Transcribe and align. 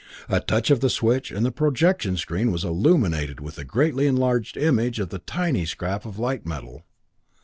A 0.27 0.39
touch 0.39 0.71
of 0.71 0.79
the 0.79 0.89
switch, 0.89 1.29
and 1.29 1.45
the 1.45 1.51
projection 1.51 2.17
screen 2.17 2.51
was 2.51 2.63
illuminated 2.63 3.39
with 3.39 3.53
the 3.53 3.63
greatly 3.63 4.07
enlarged 4.07 4.57
image 4.57 4.99
of 4.99 5.09
the 5.09 5.19
tiny 5.19 5.63
scrap 5.63 6.05
of 6.07 6.17
light 6.17 6.43
metal. 6.43 6.81